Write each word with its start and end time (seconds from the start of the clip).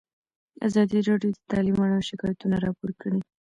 ازادي 0.67 0.97
راډیو 1.09 1.31
د 1.39 1.43
تعلیم 1.51 1.77
اړوند 1.83 2.07
شکایتونه 2.09 2.55
راپور 2.65 2.91
کړي. 3.01 3.19